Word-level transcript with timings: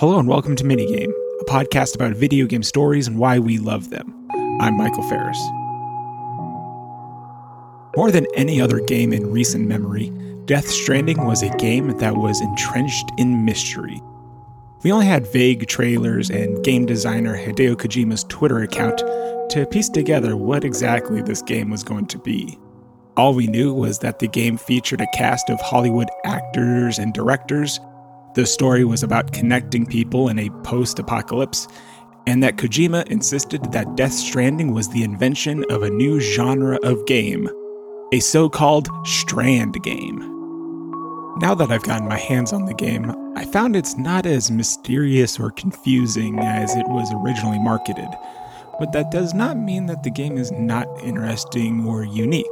Hello 0.00 0.18
and 0.18 0.26
welcome 0.26 0.56
to 0.56 0.64
Minigame, 0.64 1.12
a 1.42 1.44
podcast 1.44 1.94
about 1.94 2.16
video 2.16 2.46
game 2.46 2.62
stories 2.62 3.06
and 3.06 3.18
why 3.18 3.38
we 3.38 3.58
love 3.58 3.90
them. 3.90 4.26
I'm 4.58 4.78
Michael 4.78 5.06
Ferris. 5.10 5.38
More 7.94 8.10
than 8.10 8.26
any 8.34 8.62
other 8.62 8.80
game 8.80 9.12
in 9.12 9.30
recent 9.30 9.68
memory, 9.68 10.10
Death 10.46 10.66
Stranding 10.66 11.26
was 11.26 11.42
a 11.42 11.54
game 11.58 11.98
that 11.98 12.16
was 12.16 12.40
entrenched 12.40 13.10
in 13.18 13.44
mystery. 13.44 14.00
We 14.82 14.90
only 14.90 15.04
had 15.04 15.30
vague 15.30 15.66
trailers 15.66 16.30
and 16.30 16.64
game 16.64 16.86
designer 16.86 17.36
Hideo 17.36 17.74
Kojima's 17.74 18.24
Twitter 18.24 18.60
account 18.60 19.00
to 19.50 19.68
piece 19.70 19.90
together 19.90 20.34
what 20.34 20.64
exactly 20.64 21.20
this 21.20 21.42
game 21.42 21.68
was 21.68 21.84
going 21.84 22.06
to 22.06 22.18
be. 22.18 22.58
All 23.18 23.34
we 23.34 23.48
knew 23.48 23.74
was 23.74 23.98
that 23.98 24.18
the 24.18 24.28
game 24.28 24.56
featured 24.56 25.02
a 25.02 25.06
cast 25.12 25.50
of 25.50 25.60
Hollywood 25.60 26.08
actors 26.24 26.98
and 26.98 27.12
directors 27.12 27.78
the 28.34 28.46
story 28.46 28.84
was 28.84 29.02
about 29.02 29.32
connecting 29.32 29.86
people 29.86 30.28
in 30.28 30.38
a 30.38 30.50
post 30.62 30.98
apocalypse, 30.98 31.66
and 32.26 32.42
that 32.42 32.56
Kojima 32.56 33.06
insisted 33.08 33.72
that 33.72 33.96
Death 33.96 34.12
Stranding 34.12 34.72
was 34.72 34.88
the 34.88 35.02
invention 35.02 35.64
of 35.70 35.82
a 35.82 35.90
new 35.90 36.20
genre 36.20 36.78
of 36.82 37.04
game, 37.06 37.48
a 38.12 38.20
so 38.20 38.48
called 38.48 38.88
Strand 39.04 39.82
game. 39.82 40.18
Now 41.38 41.54
that 41.54 41.70
I've 41.70 41.82
gotten 41.84 42.08
my 42.08 42.18
hands 42.18 42.52
on 42.52 42.66
the 42.66 42.74
game, 42.74 43.14
I 43.36 43.44
found 43.46 43.74
it's 43.74 43.96
not 43.96 44.26
as 44.26 44.50
mysterious 44.50 45.40
or 45.40 45.50
confusing 45.50 46.38
as 46.40 46.74
it 46.74 46.86
was 46.88 47.12
originally 47.24 47.58
marketed, 47.58 48.08
but 48.78 48.92
that 48.92 49.10
does 49.10 49.34
not 49.34 49.56
mean 49.56 49.86
that 49.86 50.02
the 50.02 50.10
game 50.10 50.36
is 50.36 50.52
not 50.52 50.86
interesting 51.02 51.86
or 51.86 52.04
unique. 52.04 52.46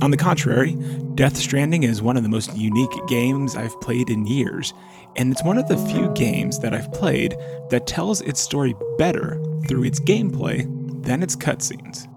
On 0.00 0.10
the 0.10 0.16
contrary, 0.16 0.74
Death 1.14 1.36
Stranding 1.36 1.84
is 1.84 2.02
one 2.02 2.16
of 2.16 2.24
the 2.24 2.28
most 2.28 2.56
unique 2.56 2.90
games 3.06 3.54
I've 3.54 3.80
played 3.80 4.10
in 4.10 4.26
years, 4.26 4.74
and 5.16 5.32
it's 5.32 5.42
one 5.44 5.58
of 5.58 5.68
the 5.68 5.76
few 5.76 6.10
games 6.14 6.58
that 6.60 6.74
I've 6.74 6.92
played 6.92 7.36
that 7.70 7.86
tells 7.86 8.20
its 8.22 8.40
story 8.40 8.74
better 8.98 9.42
through 9.68 9.84
its 9.84 10.00
gameplay 10.00 10.66
than 11.04 11.22
its 11.22 11.36
cutscenes. 11.36 12.08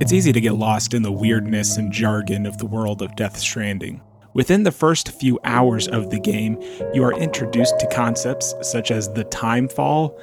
It's 0.00 0.12
easy 0.12 0.32
to 0.32 0.40
get 0.40 0.54
lost 0.54 0.94
in 0.94 1.02
the 1.02 1.12
weirdness 1.12 1.76
and 1.76 1.92
jargon 1.92 2.44
of 2.46 2.58
the 2.58 2.66
world 2.66 3.02
of 3.02 3.14
Death 3.14 3.38
Stranding. 3.38 4.00
Within 4.34 4.62
the 4.62 4.72
first 4.72 5.10
few 5.20 5.38
hours 5.44 5.86
of 5.88 6.10
the 6.10 6.18
game, 6.18 6.58
you 6.94 7.04
are 7.04 7.12
introduced 7.12 7.78
to 7.78 7.86
concepts 7.88 8.54
such 8.62 8.90
as 8.90 9.12
the 9.12 9.24
time 9.24 9.68
fall, 9.68 10.18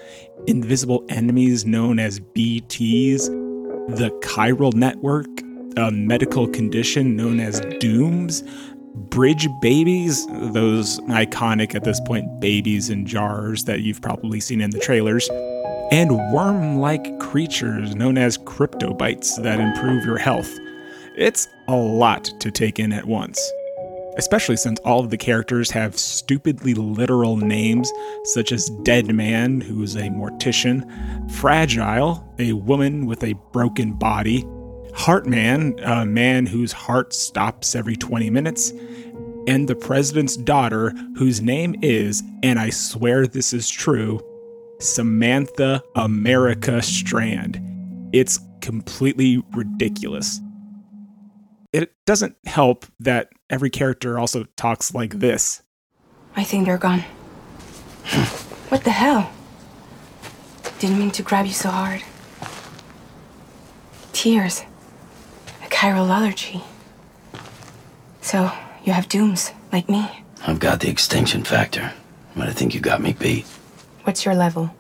invisible 0.48 1.06
enemies 1.10 1.66
known 1.66 2.00
as 2.00 2.20
BTs, 2.20 3.28
the 3.96 4.10
chiral 4.22 4.74
network, 4.74 5.28
a 5.78 5.92
medical 5.92 6.48
condition 6.48 7.16
known 7.16 7.40
as 7.40 7.62
dooms, 7.80 8.44
bridge 9.00 9.48
babies, 9.62 10.26
those 10.28 11.00
iconic 11.02 11.76
at 11.76 11.84
this 11.84 12.00
point 12.02 12.40
babies 12.40 12.90
in 12.90 13.06
jars 13.06 13.64
that 13.66 13.82
you've 13.82 14.02
probably 14.02 14.40
seen 14.40 14.62
in 14.62 14.70
the 14.72 14.80
trailers, 14.80 15.30
and 15.92 16.12
worm 16.32 16.78
like 16.78 17.20
creatures 17.20 17.96
known 17.96 18.18
as 18.18 18.38
cryptobiotes 18.38 19.42
that 19.42 19.60
improve 19.60 20.06
your 20.06 20.18
health. 20.18 20.50
It's 21.18 21.48
a 21.68 21.76
lot 21.76 22.26
to 22.40 22.52
take 22.52 22.80
in 22.80 22.94
at 22.94 23.06
once. 23.06 23.40
Especially 24.18 24.58
since 24.58 24.80
all 24.82 25.00
of 25.00 25.12
the 25.12 25.18
characters 25.18 25.72
have 25.72 25.98
stupidly 25.98 26.74
literal 26.74 27.38
names, 27.38 27.92
such 28.26 28.52
as 28.52 28.70
Dead 28.84 29.14
Man, 29.14 29.62
who's 29.62 29.96
a 29.96 30.10
mortician, 30.10 31.32
Fragile, 31.32 32.28
a 32.38 32.54
woman 32.54 33.06
with 33.06 33.24
a 33.24 33.34
broken 33.54 33.94
body, 33.94 34.46
Heartman, 34.94 35.80
a 35.84 36.06
man 36.06 36.46
whose 36.46 36.72
heart 36.72 37.14
stops 37.14 37.76
every 37.76 37.96
20 37.96 38.30
minutes, 38.30 38.74
and 39.48 39.68
the 39.68 39.76
president's 39.76 40.38
daughter, 40.38 40.92
whose 41.16 41.42
name 41.42 41.76
is, 41.82 42.22
and 42.44 42.60
I 42.60 42.70
swear 42.70 43.26
this 43.26 43.54
is 43.54 43.70
true, 43.70 44.20
Samantha 44.80 45.84
America 45.96 46.82
Strand. 46.82 47.60
It's 48.14 48.40
completely 48.62 49.44
ridiculous. 49.54 50.40
It 51.74 51.94
doesn't 52.06 52.36
help 52.46 52.86
that 53.00 53.30
every 53.50 53.70
character 53.70 54.18
also 54.18 54.46
talks 54.56 54.94
like 54.94 55.20
this. 55.20 55.62
I 56.36 56.44
think 56.44 56.66
they're 56.66 56.78
gone. 56.78 57.04
what 58.70 58.84
the 58.84 58.92
hell? 58.92 59.32
Didn't 60.80 61.00
mean 61.00 61.12
to 61.12 61.24
grab 61.24 61.46
you 61.46 61.52
so 61.52 61.70
hard. 61.70 62.02
Tears 64.14 64.64
chiral 65.70 66.10
allergy. 66.10 66.62
So, 68.22 68.52
you 68.84 68.94
have 68.94 69.08
dooms, 69.10 69.52
like 69.72 69.90
me. 69.90 70.24
I've 70.46 70.60
got 70.60 70.80
the 70.80 70.90
extinction 70.90 71.44
factor, 71.44 71.94
but 72.36 72.48
I 72.48 72.52
think 72.52 72.74
you 72.74 72.80
got 72.80 73.02
me 73.02 73.14
beat. 73.14 73.46
What's 74.04 74.26
your 74.26 74.36
level? 74.36 74.74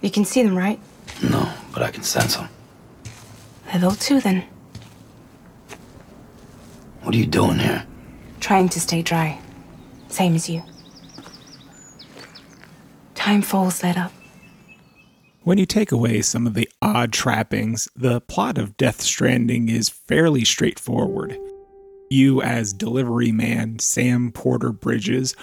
You 0.00 0.10
can 0.10 0.24
see 0.24 0.42
them, 0.42 0.56
right? 0.56 0.80
No, 1.22 1.52
but 1.72 1.82
I 1.82 1.90
can 1.90 2.02
sense 2.02 2.36
them. 2.36 2.48
Level 3.72 3.92
two, 3.92 4.20
then. 4.20 4.44
What 7.02 7.14
are 7.14 7.18
you 7.18 7.26
doing 7.26 7.58
here? 7.58 7.86
Trying 8.40 8.68
to 8.70 8.80
stay 8.80 9.02
dry. 9.02 9.38
Same 10.08 10.34
as 10.34 10.48
you. 10.48 10.62
Time 13.14 13.42
falls 13.42 13.82
let 13.82 13.96
up. 13.96 14.12
When 15.44 15.58
you 15.58 15.66
take 15.66 15.90
away 15.90 16.22
some 16.22 16.46
of 16.46 16.54
the 16.54 16.68
odd 16.80 17.12
trappings, 17.12 17.88
the 17.96 18.20
plot 18.20 18.58
of 18.58 18.76
Death 18.76 19.00
Stranding 19.00 19.68
is 19.68 19.88
fairly 19.88 20.44
straightforward. 20.44 21.36
You, 22.10 22.40
as 22.42 22.72
delivery 22.72 23.32
man 23.32 23.80
Sam 23.80 24.30
Porter 24.30 24.70
Bridges, 24.70 25.34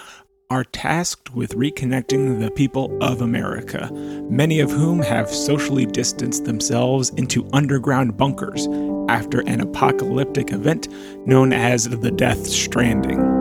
are 0.48 0.64
tasked 0.64 1.34
with 1.34 1.54
reconnecting 1.54 2.40
the 2.40 2.50
people 2.50 2.96
of 3.02 3.20
America, 3.20 3.90
many 4.30 4.60
of 4.60 4.70
whom 4.70 5.02
have 5.02 5.28
socially 5.28 5.84
distanced 5.84 6.46
themselves 6.46 7.10
into 7.10 7.50
underground 7.52 8.16
bunkers 8.16 8.68
after 9.10 9.40
an 9.40 9.60
apocalyptic 9.60 10.50
event 10.50 10.88
known 11.26 11.52
as 11.52 11.84
the 11.84 12.10
Death 12.10 12.46
Stranding. 12.46 13.39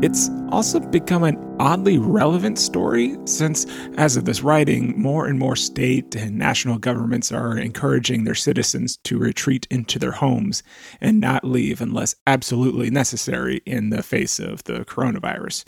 It's 0.00 0.30
also 0.50 0.78
become 0.78 1.24
an 1.24 1.36
oddly 1.58 1.98
relevant 1.98 2.56
story 2.56 3.16
since, 3.24 3.66
as 3.96 4.16
of 4.16 4.26
this 4.26 4.42
writing, 4.42 4.94
more 4.96 5.26
and 5.26 5.40
more 5.40 5.56
state 5.56 6.14
and 6.14 6.38
national 6.38 6.78
governments 6.78 7.32
are 7.32 7.58
encouraging 7.58 8.22
their 8.22 8.36
citizens 8.36 8.96
to 8.98 9.18
retreat 9.18 9.66
into 9.72 9.98
their 9.98 10.12
homes 10.12 10.62
and 11.00 11.18
not 11.18 11.42
leave 11.42 11.80
unless 11.80 12.14
absolutely 12.28 12.90
necessary 12.90 13.60
in 13.66 13.90
the 13.90 14.04
face 14.04 14.38
of 14.38 14.62
the 14.64 14.84
coronavirus. 14.84 15.64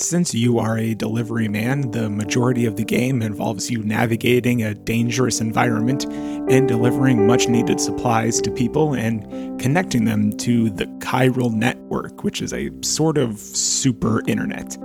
Since 0.00 0.32
you 0.32 0.60
are 0.60 0.78
a 0.78 0.94
delivery 0.94 1.48
man, 1.48 1.90
the 1.90 2.08
majority 2.08 2.66
of 2.66 2.76
the 2.76 2.84
game 2.84 3.20
involves 3.20 3.68
you 3.68 3.82
navigating 3.82 4.62
a 4.62 4.72
dangerous 4.72 5.40
environment 5.40 6.04
and 6.04 6.68
delivering 6.68 7.26
much 7.26 7.48
needed 7.48 7.80
supplies 7.80 8.40
to 8.42 8.52
people 8.52 8.94
and 8.94 9.60
connecting 9.60 10.04
them 10.04 10.30
to 10.34 10.70
the 10.70 10.86
chiral 11.00 11.52
network, 11.52 12.22
which 12.22 12.40
is 12.40 12.52
a 12.52 12.70
sort 12.80 13.18
of 13.18 13.40
super 13.40 14.22
internet. 14.28 14.76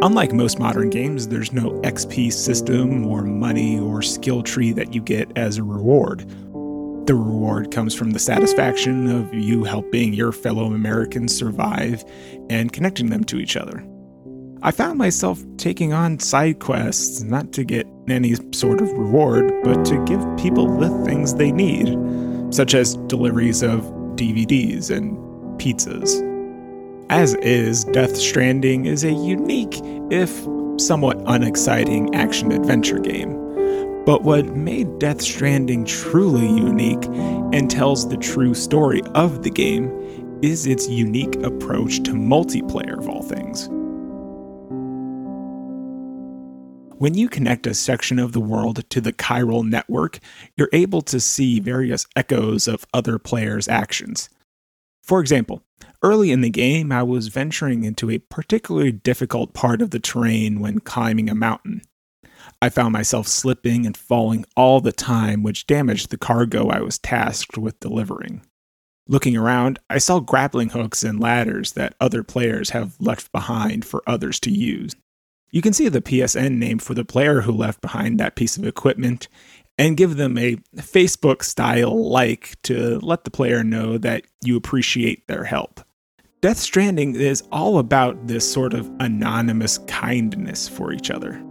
Unlike 0.00 0.32
most 0.32 0.58
modern 0.58 0.88
games, 0.88 1.28
there's 1.28 1.52
no 1.52 1.72
XP 1.82 2.32
system 2.32 3.06
or 3.06 3.24
money 3.24 3.78
or 3.78 4.00
skill 4.00 4.42
tree 4.42 4.72
that 4.72 4.94
you 4.94 5.02
get 5.02 5.30
as 5.36 5.58
a 5.58 5.62
reward. 5.62 6.20
The 7.06 7.14
reward 7.14 7.70
comes 7.70 7.94
from 7.94 8.12
the 8.12 8.18
satisfaction 8.18 9.10
of 9.10 9.34
you 9.34 9.64
helping 9.64 10.14
your 10.14 10.32
fellow 10.32 10.72
Americans 10.72 11.36
survive 11.36 12.02
and 12.48 12.72
connecting 12.72 13.10
them 13.10 13.24
to 13.24 13.40
each 13.40 13.54
other. 13.54 13.84
I 14.60 14.72
found 14.72 14.98
myself 14.98 15.40
taking 15.56 15.92
on 15.92 16.18
side 16.18 16.58
quests 16.58 17.22
not 17.22 17.52
to 17.52 17.62
get 17.62 17.86
any 18.08 18.34
sort 18.52 18.80
of 18.80 18.90
reward, 18.90 19.52
but 19.62 19.84
to 19.84 20.04
give 20.04 20.20
people 20.36 20.66
the 20.78 20.88
things 21.04 21.34
they 21.34 21.52
need, 21.52 21.96
such 22.52 22.74
as 22.74 22.96
deliveries 23.06 23.62
of 23.62 23.82
DVDs 24.16 24.90
and 24.90 25.16
pizzas. 25.60 26.24
As 27.08 27.34
is, 27.36 27.84
Death 27.84 28.16
Stranding 28.16 28.86
is 28.86 29.04
a 29.04 29.12
unique, 29.12 29.80
if 30.10 30.30
somewhat 30.80 31.22
unexciting, 31.26 32.12
action 32.16 32.50
adventure 32.50 32.98
game. 32.98 33.34
But 34.04 34.22
what 34.22 34.56
made 34.56 34.98
Death 34.98 35.22
Stranding 35.22 35.84
truly 35.84 36.48
unique 36.48 37.04
and 37.52 37.70
tells 37.70 38.08
the 38.08 38.16
true 38.16 38.54
story 38.54 39.02
of 39.14 39.44
the 39.44 39.50
game 39.50 40.40
is 40.42 40.66
its 40.66 40.88
unique 40.88 41.36
approach 41.44 42.02
to 42.02 42.12
multiplayer, 42.12 42.98
of 42.98 43.08
all 43.08 43.22
things. 43.22 43.68
When 46.98 47.14
you 47.14 47.28
connect 47.28 47.68
a 47.68 47.74
section 47.74 48.18
of 48.18 48.32
the 48.32 48.40
world 48.40 48.82
to 48.90 49.00
the 49.00 49.12
chiral 49.12 49.64
network, 49.64 50.18
you're 50.56 50.68
able 50.72 51.00
to 51.02 51.20
see 51.20 51.60
various 51.60 52.08
echoes 52.16 52.66
of 52.66 52.88
other 52.92 53.20
players' 53.20 53.68
actions. 53.68 54.28
For 55.04 55.20
example, 55.20 55.62
early 56.02 56.32
in 56.32 56.40
the 56.40 56.50
game, 56.50 56.90
I 56.90 57.04
was 57.04 57.28
venturing 57.28 57.84
into 57.84 58.10
a 58.10 58.18
particularly 58.18 58.90
difficult 58.90 59.54
part 59.54 59.80
of 59.80 59.92
the 59.92 60.00
terrain 60.00 60.58
when 60.58 60.80
climbing 60.80 61.30
a 61.30 61.36
mountain. 61.36 61.82
I 62.60 62.68
found 62.68 62.94
myself 62.94 63.28
slipping 63.28 63.86
and 63.86 63.96
falling 63.96 64.44
all 64.56 64.80
the 64.80 64.90
time, 64.90 65.44
which 65.44 65.68
damaged 65.68 66.10
the 66.10 66.18
cargo 66.18 66.68
I 66.68 66.80
was 66.80 66.98
tasked 66.98 67.56
with 67.56 67.78
delivering. 67.78 68.42
Looking 69.06 69.36
around, 69.36 69.78
I 69.88 69.98
saw 69.98 70.18
grappling 70.18 70.70
hooks 70.70 71.04
and 71.04 71.20
ladders 71.20 71.72
that 71.74 71.94
other 72.00 72.24
players 72.24 72.70
have 72.70 72.96
left 72.98 73.30
behind 73.30 73.84
for 73.84 74.02
others 74.04 74.40
to 74.40 74.50
use. 74.50 74.96
You 75.50 75.62
can 75.62 75.72
see 75.72 75.88
the 75.88 76.02
PSN 76.02 76.58
name 76.58 76.78
for 76.78 76.94
the 76.94 77.04
player 77.04 77.40
who 77.40 77.52
left 77.52 77.80
behind 77.80 78.20
that 78.20 78.36
piece 78.36 78.56
of 78.56 78.66
equipment 78.66 79.28
and 79.78 79.96
give 79.96 80.16
them 80.16 80.36
a 80.36 80.56
Facebook 80.76 81.42
style 81.42 82.10
like 82.10 82.60
to 82.62 82.98
let 83.00 83.24
the 83.24 83.30
player 83.30 83.64
know 83.64 83.96
that 83.98 84.24
you 84.44 84.56
appreciate 84.56 85.26
their 85.26 85.44
help. 85.44 85.80
Death 86.40 86.58
Stranding 86.58 87.14
is 87.14 87.42
all 87.50 87.78
about 87.78 88.26
this 88.26 88.50
sort 88.50 88.74
of 88.74 88.90
anonymous 89.00 89.78
kindness 89.86 90.68
for 90.68 90.92
each 90.92 91.10
other. 91.10 91.42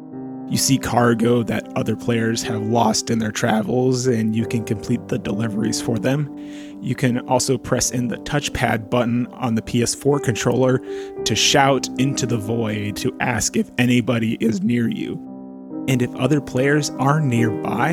You 0.49 0.57
see 0.57 0.77
cargo 0.77 1.43
that 1.43 1.67
other 1.75 1.97
players 1.97 2.41
have 2.43 2.61
lost 2.61 3.09
in 3.09 3.19
their 3.19 3.31
travels, 3.31 4.07
and 4.07 4.33
you 4.33 4.45
can 4.45 4.63
complete 4.63 5.07
the 5.09 5.17
deliveries 5.17 5.81
for 5.81 5.99
them. 5.99 6.33
You 6.81 6.95
can 6.95 7.19
also 7.27 7.57
press 7.57 7.91
in 7.91 8.07
the 8.07 8.17
touchpad 8.17 8.89
button 8.89 9.27
on 9.27 9.55
the 9.55 9.61
PS4 9.61 10.23
controller 10.23 10.79
to 11.25 11.35
shout 11.35 11.89
into 11.99 12.25
the 12.25 12.37
void 12.37 12.95
to 12.97 13.15
ask 13.19 13.57
if 13.57 13.69
anybody 13.77 14.37
is 14.39 14.61
near 14.61 14.87
you. 14.87 15.15
And 15.89 16.01
if 16.01 16.15
other 16.15 16.39
players 16.39 16.91
are 16.91 17.19
nearby, 17.19 17.91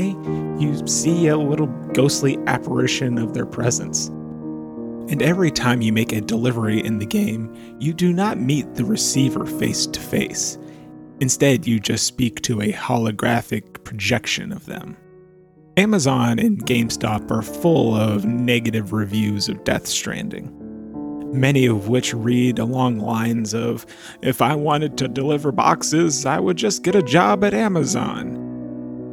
you 0.59 0.87
see 0.87 1.29
a 1.29 1.37
little 1.37 1.67
ghostly 1.93 2.39
apparition 2.47 3.19
of 3.19 3.35
their 3.35 3.47
presence. 3.47 4.09
And 5.11 5.23
every 5.23 5.51
time 5.51 5.83
you 5.83 5.93
make 5.93 6.13
a 6.13 6.21
delivery 6.21 6.85
in 6.85 6.99
the 6.99 7.07
game, 7.07 7.53
you 7.79 7.93
do 7.93 8.13
not 8.13 8.39
meet 8.39 8.75
the 8.75 8.85
receiver 8.85 9.45
face 9.45 9.87
to 9.87 10.01
face. 10.01 10.57
Instead, 11.21 11.67
you 11.67 11.79
just 11.79 12.07
speak 12.07 12.43
to 12.43 12.61
a 12.61 12.73
holographic 12.73 13.85
projection 13.85 14.53
of 14.53 14.67
them. 14.67 14.97
Amazon 15.77 16.39
and 16.39 16.65
GameStop 16.65 17.31
are 17.31 17.43
full 17.43 17.95
of 17.95 18.25
negative 18.25 18.93
reviews 18.93 19.49
of 19.49 19.65
Death 19.65 19.87
Stranding, 19.87 20.53
many 21.33 21.67
of 21.67 21.89
which 21.89 22.15
read 22.15 22.59
along 22.59 23.01
lines 23.01 23.55
of 23.55 23.85
If 24.23 24.41
I 24.41 24.55
wanted 24.55 24.97
to 24.99 25.09
deliver 25.09 25.51
boxes, 25.51 26.27
I 26.27 26.39
would 26.39 26.57
just 26.57 26.85
get 26.85 26.95
a 26.95 27.03
job 27.03 27.43
at 27.43 27.55
Amazon. 27.55 28.41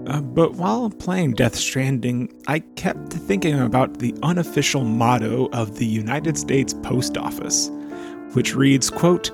Uh, 0.08 0.22
but 0.22 0.54
while 0.54 0.90
playing 0.90 1.34
Death 1.34 1.56
Stranding, 1.56 2.32
I 2.48 2.60
kept 2.76 3.14
thinking 3.14 3.60
about 3.60 4.00
the 4.00 4.16
unofficial 4.24 4.84
motto 4.84 5.50
of 5.54 5.78
the 5.78 5.86
United 5.86 6.38
States 6.38 6.74
Post 6.74 7.18
Office, 7.18 7.70
which 8.34 8.56
reads, 8.56 8.90
quote, 8.90 9.32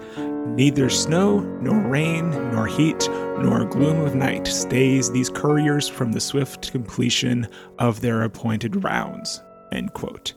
Neither 0.56 0.90
snow, 0.90 1.40
nor 1.62 1.80
rain, 1.80 2.32
nor 2.52 2.68
heat, 2.68 3.08
nor 3.40 3.66
gloom 3.66 4.02
of 4.02 4.16
night 4.16 4.48
stays 4.48 5.12
these 5.12 5.30
couriers 5.30 5.88
from 5.88 6.12
the 6.12 6.20
swift 6.20 6.72
completion 6.72 7.48
of 7.80 8.02
their 8.02 8.24
appointed 8.24 8.84
rounds. 8.84 9.42
End 9.72 9.94
quote. 9.94 10.34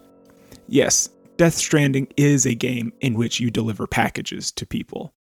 Yes, 0.69 1.09
Death 1.37 1.55
Stranding 1.55 2.07
is 2.17 2.45
a 2.45 2.55
game 2.55 2.93
in 3.01 3.15
which 3.15 3.41
you 3.41 3.51
deliver 3.51 3.87
packages 3.87 4.53
to 4.53 4.67
people. 4.67 5.15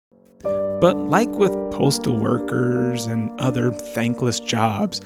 But 0.43 0.97
like 0.97 1.31
with 1.31 1.53
postal 1.73 2.19
workers 2.19 3.07
and 3.07 3.31
other 3.41 3.73
thankless 3.73 4.41
jobs, 4.41 5.01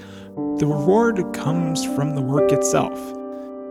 the 0.59 0.67
reward 0.67 1.33
comes 1.33 1.85
from 1.85 2.15
the 2.15 2.23
work 2.23 2.53
itself, 2.53 2.99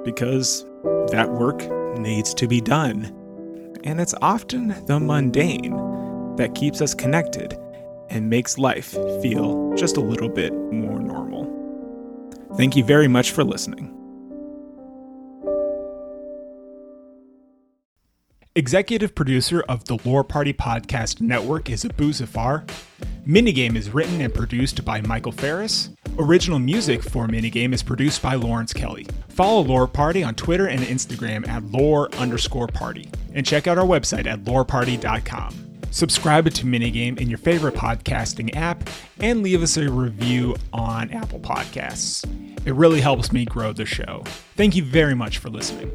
because 0.03 0.65
that 1.11 1.29
work 1.31 1.61
needs 1.97 2.33
to 2.35 2.47
be 2.47 2.61
done. 2.61 3.15
And 3.83 4.01
it's 4.01 4.15
often 4.21 4.75
the 4.85 4.99
mundane 4.99 6.35
that 6.35 6.55
keeps 6.55 6.81
us 6.81 6.93
connected 6.93 7.57
and 8.09 8.29
makes 8.29 8.57
life 8.57 8.91
feel 9.21 9.73
just 9.75 9.97
a 9.97 10.01
little 10.01 10.29
bit 10.29 10.53
more 10.53 10.99
normal. 10.99 11.47
Thank 12.55 12.75
you 12.75 12.83
very 12.83 13.07
much 13.07 13.31
for 13.31 13.43
listening. 13.43 13.95
Executive 18.55 19.15
producer 19.15 19.61
of 19.69 19.85
the 19.85 19.97
Lore 20.03 20.23
Party 20.23 20.51
Podcast 20.51 21.21
Network 21.21 21.69
is 21.69 21.85
Abu 21.85 22.11
Zafar. 22.11 22.65
Minigame 23.25 23.75
is 23.77 23.91
written 23.91 24.19
and 24.19 24.33
produced 24.33 24.83
by 24.83 24.99
Michael 25.01 25.31
Ferris. 25.31 25.91
Original 26.21 26.59
music 26.59 27.01
for 27.01 27.27
Minigame 27.27 27.73
is 27.73 27.81
produced 27.81 28.21
by 28.21 28.35
Lawrence 28.35 28.73
Kelly. 28.73 29.07
Follow 29.29 29.61
Lore 29.61 29.87
Party 29.87 30.21
on 30.21 30.35
Twitter 30.35 30.67
and 30.67 30.81
Instagram 30.81 31.47
at 31.47 31.63
lore 31.63 32.13
underscore 32.15 32.67
party. 32.67 33.09
And 33.33 33.45
check 33.45 33.67
out 33.67 33.77
our 33.77 33.85
website 33.85 34.27
at 34.27 34.43
loreparty.com. 34.43 35.55
Subscribe 35.91 36.49
to 36.51 36.65
Minigame 36.65 37.17
in 37.21 37.29
your 37.29 37.37
favorite 37.37 37.73
podcasting 37.73 38.53
app 38.53 38.89
and 39.21 39.41
leave 39.41 39.63
us 39.63 39.77
a 39.77 39.89
review 39.89 40.57
on 40.73 41.09
Apple 41.11 41.39
Podcasts. 41.39 42.25
It 42.67 42.73
really 42.73 42.99
helps 42.99 43.31
me 43.31 43.45
grow 43.45 43.71
the 43.71 43.85
show. 43.85 44.23
Thank 44.57 44.75
you 44.75 44.83
very 44.83 45.15
much 45.15 45.37
for 45.37 45.49
listening. 45.49 45.93